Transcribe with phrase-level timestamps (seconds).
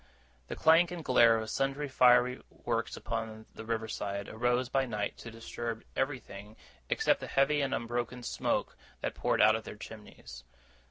[0.47, 5.15] The clash and glare of sundry fiery Works upon the river side, arose by night
[5.17, 6.57] to disturb everything
[6.89, 10.43] except the heavy and unbroken smoke that poured out of their chimneys.